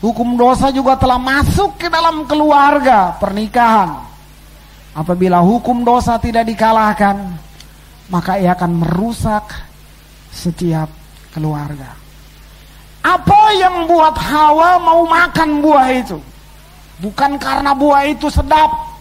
[0.00, 4.00] Hukum dosa juga telah masuk ke dalam keluarga pernikahan.
[4.96, 7.20] Apabila hukum dosa tidak dikalahkan,
[8.08, 9.44] maka ia akan merusak
[10.32, 10.88] setiap
[11.36, 11.92] keluarga.
[13.04, 16.16] Apa yang buat Hawa mau makan buah itu?
[17.04, 18.93] Bukan karena buah itu sedap.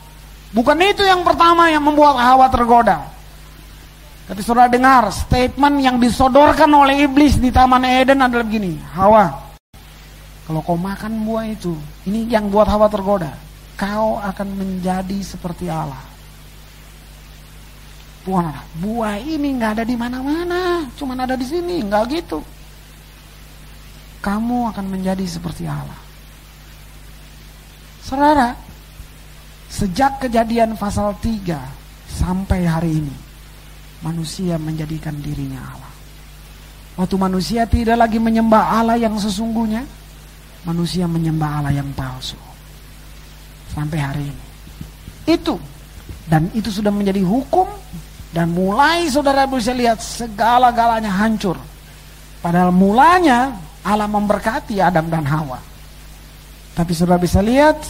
[0.53, 3.09] Bukan itu yang pertama yang membuat Hawa tergoda.
[4.23, 8.77] Tapi saudara dengar statement yang disodorkan oleh iblis di Taman Eden adalah begini.
[8.93, 9.33] Hawa,
[10.43, 11.73] kalau kau makan buah itu,
[12.05, 13.33] ini yang buat Hawa tergoda.
[13.73, 15.99] Kau akan menjadi seperti Allah.
[18.23, 22.39] Buah, buah ini nggak ada di mana-mana, cuman ada di sini, nggak gitu.
[24.23, 25.99] Kamu akan menjadi seperti Allah.
[27.99, 28.55] Saudara,
[29.73, 31.57] sejak kejadian pasal 3
[32.05, 33.15] sampai hari ini,
[34.05, 35.93] manusia menjadikan dirinya Allah.
[36.93, 39.81] Waktu manusia tidak lagi menyembah Allah yang sesungguhnya,
[40.61, 42.37] manusia menyembah Allah yang palsu.
[43.73, 44.43] Sampai hari ini.
[45.25, 45.57] Itu.
[46.29, 47.65] Dan itu sudah menjadi hukum.
[48.29, 51.57] Dan mulai saudara bisa lihat segala-galanya hancur.
[52.45, 55.57] Padahal mulanya Allah memberkati Adam dan Hawa.
[56.77, 57.81] Tapi saudara bisa lihat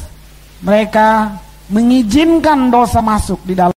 [0.64, 1.36] mereka
[1.72, 3.72] mengizinkan dosa masuk di dalam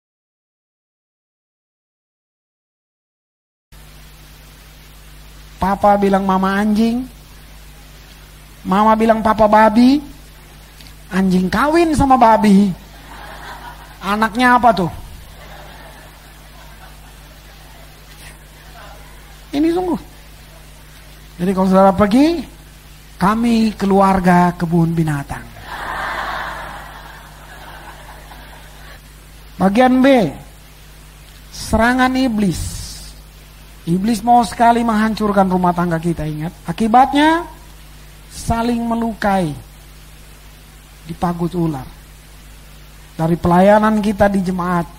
[5.64, 7.09] Papa bilang mama anjing,
[8.64, 10.01] Mama bilang papa babi,
[11.12, 12.73] anjing kawin sama babi.
[14.01, 14.92] Anaknya apa tuh?
[19.53, 20.01] Ini sungguh.
[21.40, 22.40] Jadi kalau saudara pergi,
[23.20, 25.54] kami keluarga kebun binatang.
[29.55, 30.35] Bagian B,
[31.55, 32.83] serangan iblis.
[33.85, 36.50] Iblis mau sekali menghancurkan rumah tangga kita, ingat.
[36.65, 37.46] Akibatnya
[38.33, 39.55] saling melukai
[41.05, 41.87] di pagut ular.
[43.15, 44.90] Dari pelayanan kita di jemaat,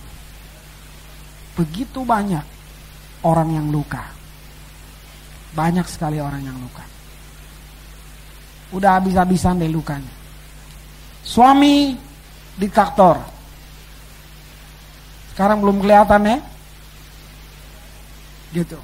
[1.59, 2.45] begitu banyak
[3.27, 4.07] orang yang luka.
[5.51, 6.85] Banyak sekali orang yang luka.
[8.71, 10.13] Udah habis-habisan deh lukanya.
[11.25, 11.97] Suami
[12.55, 13.34] diktator.
[15.35, 16.37] Sekarang belum kelihatan ya.
[18.55, 18.79] Gitu.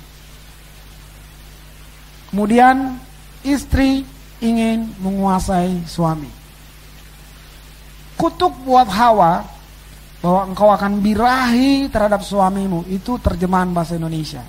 [2.27, 2.99] Kemudian
[3.47, 4.03] istri
[4.43, 6.27] ingin menguasai suami.
[8.19, 9.47] Kutuk buat Hawa
[10.19, 14.43] bahwa engkau akan birahi terhadap suamimu itu terjemahan bahasa Indonesia.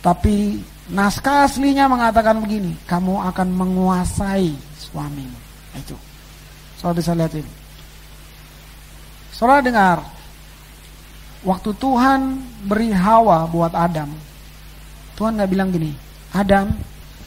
[0.00, 5.38] Tapi naskah aslinya mengatakan begini, kamu akan menguasai suamimu.
[5.76, 5.94] Itu.
[6.80, 7.52] Saudara bisa lihat ini.
[9.30, 10.19] Saudara dengar,
[11.46, 14.12] waktu Tuhan beri Hawa buat Adam,
[15.16, 15.92] Tuhan nggak bilang gini,
[16.32, 16.72] Adam,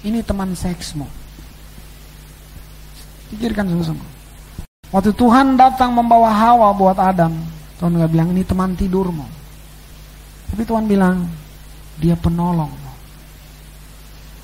[0.04, 1.08] ini teman seksmu.
[3.34, 4.10] Pikirkan sungguh-sungguh.
[4.94, 7.34] Waktu Tuhan datang membawa Hawa buat Adam,
[7.82, 9.26] Tuhan gak bilang ini teman tidurmu.
[10.54, 11.26] Tapi Tuhan bilang
[11.98, 12.70] dia penolong.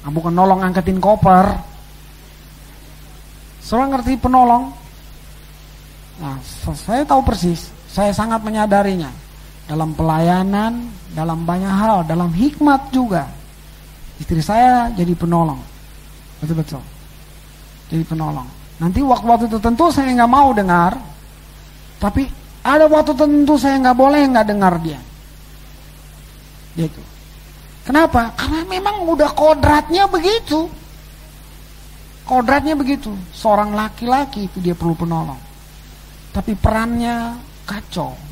[0.01, 1.53] Nah, bukan nolong angkatin koper.
[3.61, 4.73] Saudara ngerti penolong?
[6.17, 6.41] Nah,
[6.73, 9.13] saya tahu persis, saya sangat menyadarinya.
[9.69, 13.29] Dalam pelayanan, dalam banyak hal, dalam hikmat juga.
[14.17, 15.61] Istri saya jadi penolong.
[16.41, 16.81] Betul-betul.
[17.93, 18.49] Jadi penolong.
[18.81, 20.97] Nanti waktu-waktu tertentu saya nggak mau dengar,
[22.01, 22.25] tapi
[22.65, 24.99] ada waktu tertentu saya nggak boleh nggak dengar dia.
[26.73, 27.01] Gitu.
[27.83, 28.31] Kenapa?
[28.37, 30.69] Karena memang udah kodratnya begitu.
[32.23, 33.09] Kodratnya begitu.
[33.33, 35.41] Seorang laki-laki itu dia perlu penolong.
[36.29, 38.28] Tapi perannya kacau.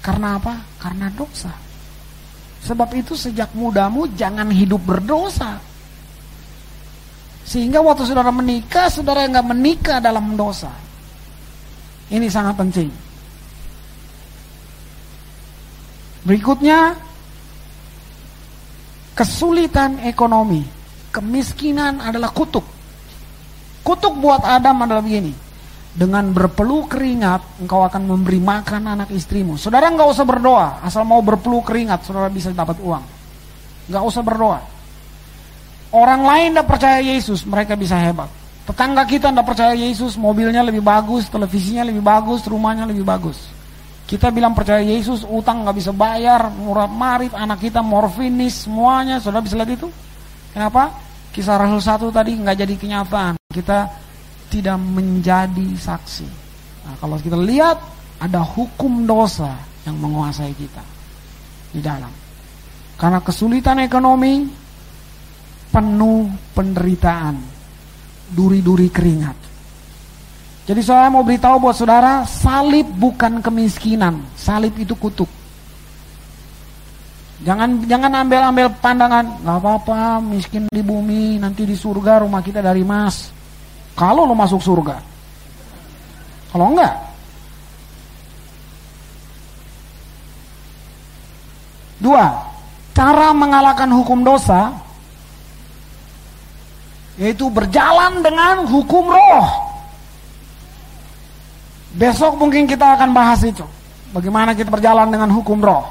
[0.00, 0.56] Karena apa?
[0.80, 1.52] Karena dosa.
[2.64, 5.60] Sebab itu sejak mudamu jangan hidup berdosa.
[7.44, 10.70] Sehingga waktu saudara menikah, saudara nggak menikah dalam dosa.
[12.12, 12.90] Ini sangat penting.
[16.20, 16.94] Berikutnya,
[19.16, 20.62] kesulitan ekonomi.
[21.10, 22.62] Kemiskinan adalah kutuk.
[23.82, 25.49] Kutuk buat Adam adalah begini.
[25.90, 29.58] Dengan berpeluh keringat, engkau akan memberi makan anak istrimu.
[29.58, 33.02] Saudara nggak usah berdoa, asal mau berpeluh keringat, saudara bisa dapat uang.
[33.90, 34.60] Nggak usah berdoa.
[35.90, 38.30] Orang lain tidak percaya Yesus, mereka bisa hebat.
[38.62, 43.50] Tetangga kita tidak percaya Yesus, mobilnya lebih bagus, televisinya lebih bagus, rumahnya lebih bagus.
[44.06, 49.18] Kita bilang percaya Yesus, utang nggak bisa bayar, murah marif, anak kita morfinis, semuanya.
[49.18, 49.90] Saudara bisa lihat itu?
[50.54, 50.94] Kenapa?
[51.34, 53.86] Kisah Rasul satu tadi nggak jadi kenyataan kita
[54.50, 56.26] tidak menjadi saksi.
[56.84, 57.78] Nah, kalau kita lihat
[58.18, 59.54] ada hukum dosa
[59.86, 60.84] yang menguasai kita
[61.70, 62.10] di dalam.
[62.98, 64.44] Karena kesulitan ekonomi
[65.70, 67.38] penuh penderitaan,
[68.34, 69.38] duri-duri keringat.
[70.68, 75.30] Jadi saya mau beritahu buat saudara, salib bukan kemiskinan, salib itu kutuk.
[77.40, 82.84] Jangan jangan ambil-ambil pandangan, nggak apa-apa, miskin di bumi, nanti di surga rumah kita dari
[82.84, 83.39] emas.
[84.00, 84.96] Kalau lo masuk surga.
[86.48, 86.96] Kalau enggak.
[92.00, 92.32] Dua,
[92.96, 94.72] cara mengalahkan hukum dosa
[97.20, 99.48] yaitu berjalan dengan hukum roh.
[101.92, 103.68] Besok mungkin kita akan bahas itu.
[104.16, 105.84] Bagaimana kita berjalan dengan hukum roh.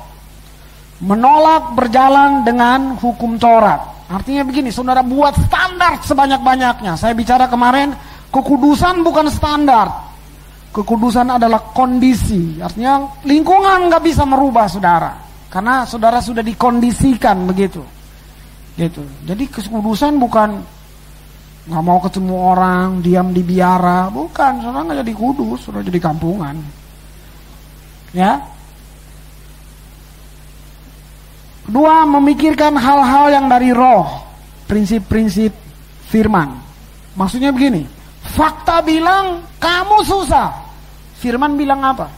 [1.06, 3.99] Menolak berjalan dengan hukum Taurat.
[4.10, 6.98] Artinya begini, saudara buat standar sebanyak-banyaknya.
[6.98, 7.94] Saya bicara kemarin,
[8.34, 10.10] kekudusan bukan standar.
[10.74, 12.58] Kekudusan adalah kondisi.
[12.58, 15.14] Artinya lingkungan nggak bisa merubah saudara.
[15.50, 17.86] Karena saudara sudah dikondisikan begitu.
[18.74, 19.06] Gitu.
[19.30, 20.58] Jadi kekudusan bukan
[21.70, 24.10] nggak mau ketemu orang, diam di biara.
[24.10, 26.58] Bukan, saudara nggak jadi kudus, saudara jadi kampungan.
[28.10, 28.42] Ya,
[31.70, 34.26] Kedua, memikirkan hal-hal yang dari roh,
[34.66, 35.54] prinsip-prinsip
[36.10, 36.58] firman.
[37.14, 37.86] Maksudnya begini,
[38.26, 40.50] fakta bilang kamu susah.
[41.22, 42.10] Firman bilang apa?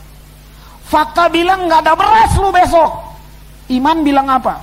[0.88, 2.96] Fakta bilang nggak ada beras lu besok.
[3.76, 4.56] Iman bilang apa?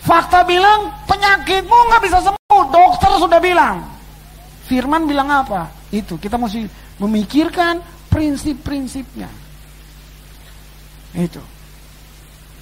[0.00, 2.62] Fakta bilang penyakitmu nggak bisa sembuh.
[2.72, 3.84] Dokter sudah bilang.
[4.64, 5.68] Firman bilang apa?
[5.92, 6.64] Itu kita mesti
[7.04, 9.28] memikirkan prinsip-prinsipnya.
[11.12, 11.44] Itu.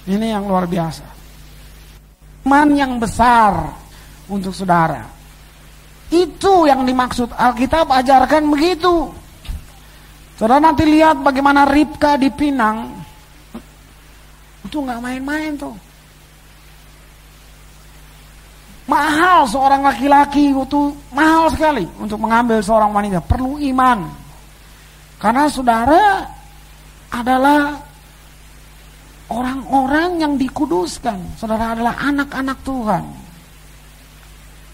[0.03, 1.14] Ini yang luar biasa
[2.45, 3.73] iman yang besar
[4.29, 5.01] untuk saudara.
[6.13, 9.09] Itu yang dimaksud Alkitab ajarkan begitu.
[10.37, 12.93] Saudara nanti lihat bagaimana Ribka dipinang.
[14.61, 15.73] Itu nggak main-main tuh.
[18.85, 23.17] Mahal seorang laki-laki itu mahal sekali untuk mengambil seorang wanita.
[23.25, 24.05] Perlu iman.
[25.17, 26.21] Karena saudara
[27.09, 27.81] adalah
[29.29, 31.37] orang-orang yang dikuduskan.
[31.39, 33.03] Saudara adalah anak-anak Tuhan.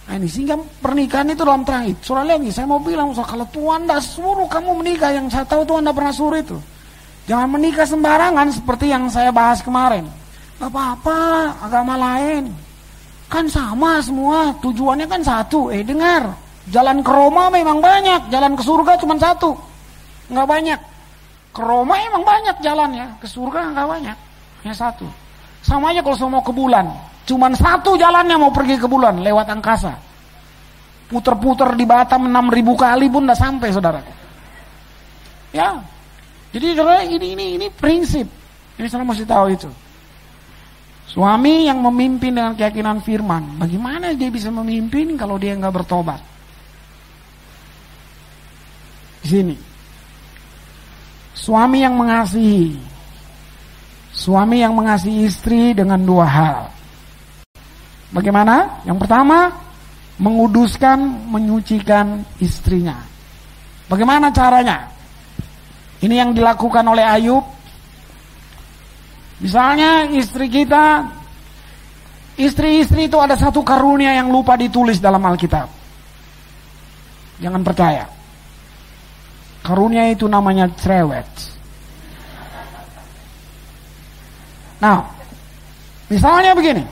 [0.01, 2.11] Nah ini sehingga pernikahan itu dalam terang itu.
[2.11, 5.87] Saudara nih, saya mau bilang, kalau Tuhan tidak suruh kamu menikah, yang saya tahu Tuhan
[5.87, 6.57] tidak pernah suruh itu.
[7.29, 10.03] Jangan menikah sembarangan seperti yang saya bahas kemarin.
[10.59, 11.19] Gak apa-apa,
[11.63, 12.51] agama lain.
[13.31, 15.71] Kan sama semua, tujuannya kan satu.
[15.71, 16.35] Eh dengar,
[16.67, 19.55] jalan ke Roma memang banyak, jalan ke surga cuma satu.
[20.27, 20.79] Nggak banyak.
[21.55, 24.17] Ke Roma emang banyak jalannya, ke surga nggak banyak.
[24.61, 25.09] Ya satu.
[25.61, 26.89] Sama aja kalau saya mau ke bulan.
[27.25, 29.93] Cuman satu jalannya mau pergi ke bulan lewat angkasa.
[31.09, 34.01] Puter-puter di Batam 6000 kali pun udah sampai saudara.
[35.53, 35.77] Ya.
[36.51, 38.27] Jadi saudara ini ini ini prinsip.
[38.79, 39.69] Ini saudara mesti tahu itu.
[41.11, 46.23] Suami yang memimpin dengan keyakinan firman, bagaimana dia bisa memimpin kalau dia nggak bertobat?
[49.19, 49.55] Di sini.
[51.35, 52.79] Suami yang mengasihi,
[54.21, 56.69] Suami yang mengasihi istri dengan dua hal.
[58.13, 58.85] Bagaimana?
[58.85, 59.49] Yang pertama,
[60.21, 63.01] menguduskan, menyucikan istrinya.
[63.89, 64.93] Bagaimana caranya?
[66.05, 67.41] Ini yang dilakukan oleh Ayub.
[69.41, 71.01] Misalnya istri kita,
[72.37, 75.65] istri-istri itu ada satu karunia yang lupa ditulis dalam Alkitab.
[77.41, 78.05] Jangan percaya.
[79.65, 81.25] Karunia itu namanya cerewet.
[84.81, 85.05] Nah,
[86.09, 86.83] misalnya begini.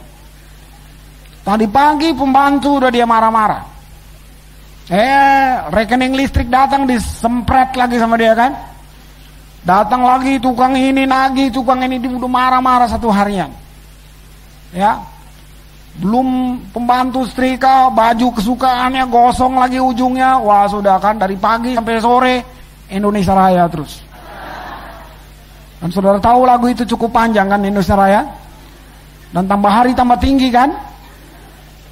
[1.42, 3.66] Tadi pagi pembantu udah dia marah-marah.
[4.90, 8.54] Eh, rekening listrik datang disempret lagi sama dia kan?
[9.66, 13.50] Datang lagi tukang ini lagi, tukang ini udah marah-marah satu harian.
[14.74, 15.02] Ya.
[16.00, 20.38] Belum pembantu setrika, baju kesukaannya gosong lagi ujungnya.
[20.40, 22.36] Wah, sudah kan dari pagi sampai sore
[22.88, 24.09] Indonesia Raya terus.
[25.80, 28.22] Dan saudara tahu lagu itu cukup panjang kan Indonesia Raya?
[29.32, 30.76] Dan tambah hari tambah tinggi kan?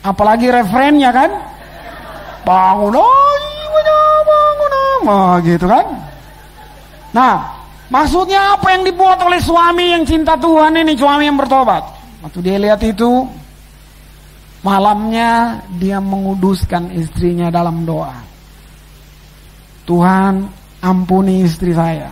[0.03, 1.29] Apalagi referennya kan?
[2.43, 2.95] Bangun
[4.27, 5.85] bangun nama gitu kan?
[7.15, 7.33] Nah,
[7.87, 11.83] maksudnya apa yang dibuat oleh suami yang cinta Tuhan ini, suami yang bertobat?
[12.23, 13.23] Waktu dia lihat itu,
[14.67, 18.15] malamnya dia menguduskan istrinya dalam doa.
[19.87, 20.43] Tuhan,
[20.83, 22.11] ampuni istri saya.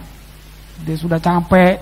[0.83, 1.79] Dia sudah capek.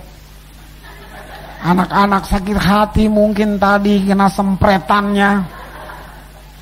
[1.64, 5.42] Anak-anak sakit hati mungkin tadi kena sempretannya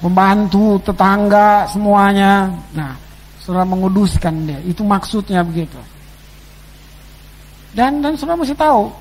[0.01, 2.49] membantu tetangga semuanya.
[2.73, 2.95] Nah,
[3.43, 4.63] saudara menguduskan dia.
[4.63, 5.77] Itu maksudnya begitu.
[7.75, 8.93] Dan dan saudara mesti tahu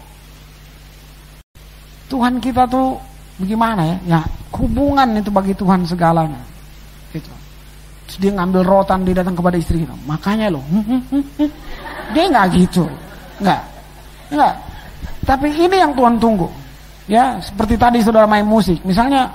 [2.12, 3.00] Tuhan kita tuh
[3.40, 3.98] bagaimana ya?
[4.20, 4.22] Ya,
[4.52, 6.40] hubungan itu bagi Tuhan segalanya.
[7.16, 7.32] Gitu.
[8.12, 9.96] Terus dia ngambil rotan dia datang kepada istri kita.
[10.04, 10.64] Makanya loh,
[12.14, 12.84] dia nggak gitu,
[13.42, 13.62] nggak,
[14.32, 14.54] nggak.
[15.26, 16.48] Tapi ini yang Tuhan tunggu.
[17.10, 19.28] Ya, seperti tadi saudara main musik, misalnya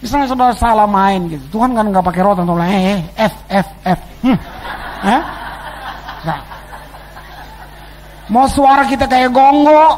[0.00, 3.68] Misalnya saudara salah main gitu, Tuhan kan nggak pakai rotan, tuh eh, eh F F
[3.84, 4.38] F, hmm.
[5.04, 5.22] eh?
[8.32, 9.92] Mau suara kita kayak gongo,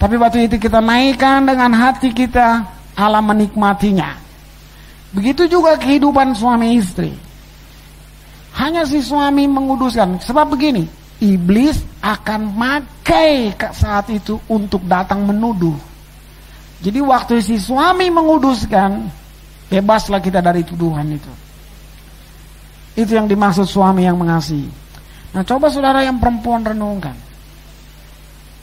[0.00, 2.64] tapi waktu itu kita naikkan dengan hati kita,
[2.96, 4.16] Allah menikmatinya.
[5.12, 7.12] Begitu juga kehidupan suami istri.
[8.56, 10.24] Hanya si suami menguduskan.
[10.24, 10.88] Sebab begini,
[11.22, 15.76] iblis akan makai saat itu untuk datang menuduh.
[16.84, 19.08] Jadi waktu si suami menguduskan,
[19.72, 21.32] bebaslah kita dari tuduhan itu.
[22.94, 24.70] Itu yang dimaksud suami yang mengasihi.
[25.34, 27.16] Nah coba saudara yang perempuan renungkan.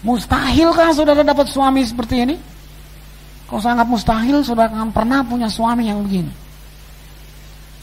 [0.02, 2.36] Mustahilkah saudara dapat suami seperti ini?
[3.52, 6.32] Kalau sangat mustahil, saudara akan pernah punya suami yang begini.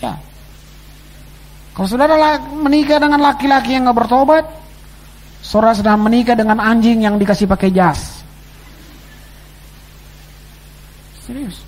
[0.01, 0.17] Ya.
[1.79, 4.43] Kalau saudara menikah dengan laki-laki yang gak bertobat,
[5.39, 8.19] saudara sedang menikah dengan anjing yang dikasih pakai jas.
[11.23, 11.63] Serius.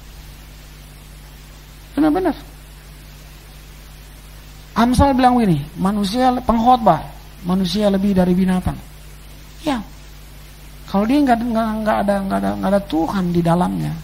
[1.94, 2.34] Benar-benar.
[4.74, 7.06] Amsal bilang begini, manusia pengkhotbah,
[7.46, 8.74] manusia lebih dari binatang.
[9.62, 9.78] Ya,
[10.90, 11.38] kalau dia nggak
[11.86, 13.94] nggak ada nggak ada nggak ada Tuhan di dalamnya.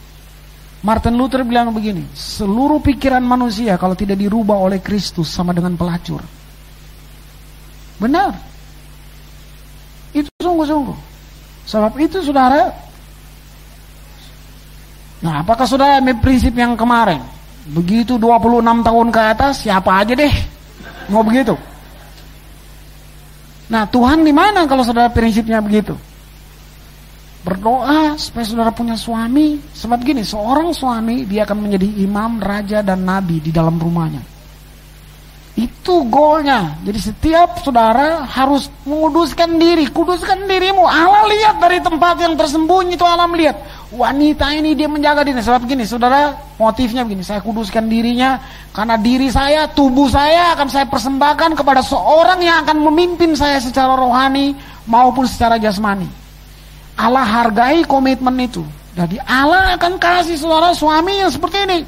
[0.87, 6.22] Martin Luther bilang begini, seluruh pikiran manusia kalau tidak dirubah oleh Kristus sama dengan pelacur.
[7.99, 8.30] Benar.
[10.14, 10.95] Itu sungguh-sungguh.
[11.66, 12.70] Sebab itu saudara,
[15.16, 17.24] Nah, apakah sudah ambil prinsip yang kemarin?
[17.72, 20.34] Begitu 26 tahun ke atas, siapa aja deh.
[21.09, 21.57] Mau begitu.
[23.66, 25.97] Nah, Tuhan di mana kalau saudara prinsipnya begitu?
[27.47, 29.62] Berdoa supaya saudara punya suami.
[29.70, 34.18] Sebab gini, seorang suami dia akan menjadi imam, raja, dan nabi di dalam rumahnya.
[35.55, 36.74] Itu goalnya.
[36.82, 39.86] Jadi setiap saudara harus menguduskan diri.
[39.88, 40.84] Kuduskan dirimu.
[40.84, 43.57] Allah lihat dari tempat yang tersembunyi itu Allah melihat.
[43.94, 45.38] Wanita ini dia menjaga diri.
[45.38, 47.22] Sebab begini saudara motifnya begini.
[47.22, 48.42] Saya kuduskan dirinya.
[48.74, 53.97] Karena diri saya, tubuh saya akan saya persembahkan kepada seorang yang akan memimpin saya secara
[53.97, 54.53] rohani
[54.84, 56.26] maupun secara jasmani.
[56.97, 58.64] Allah hargai komitmen itu.
[58.97, 61.84] Jadi Allah akan kasih saudara suami yang seperti ini.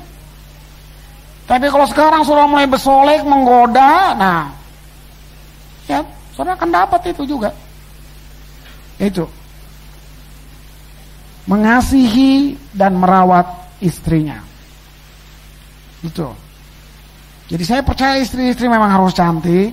[1.48, 4.52] Tapi kalau sekarang sudah mulai bersolek, menggoda, nah,
[5.88, 6.04] ya,
[6.36, 7.48] saudara akan dapat itu juga.
[9.00, 9.24] Itu.
[11.48, 13.48] Mengasihi dan merawat
[13.80, 14.44] istrinya.
[16.04, 16.28] Itu.
[17.48, 19.72] Jadi saya percaya istri-istri memang harus cantik.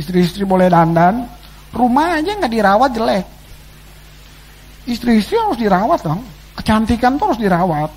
[0.00, 1.28] Istri-istri boleh dandan.
[1.76, 3.24] Rumah aja nggak dirawat jelek.
[4.88, 6.22] Istri-istri harus dirawat dong.
[6.58, 7.90] Kecantikan tuh harus dirawat.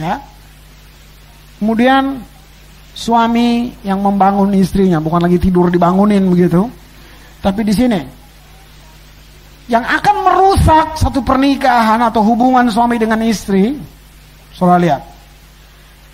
[0.00, 0.18] Ya,
[1.62, 2.18] Kemudian
[2.90, 6.66] suami yang membangun istrinya, bukan lagi tidur dibangunin begitu.
[7.38, 8.02] Tapi di sini
[9.70, 13.78] yang akan merusak satu pernikahan atau hubungan suami dengan istri,
[14.50, 15.02] saudara lihat,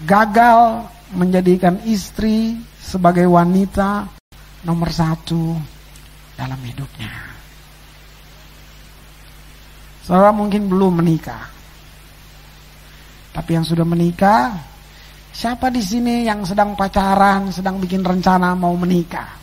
[0.05, 0.84] gagal
[1.16, 4.05] menjadikan istri sebagai wanita
[4.68, 5.57] nomor satu
[6.36, 7.38] dalam hidupnya.
[10.09, 11.52] Saudara mungkin belum menikah.
[13.36, 14.56] Tapi yang sudah menikah,
[15.36, 19.36] siapa di sini yang sedang pacaran, sedang bikin rencana mau menikah?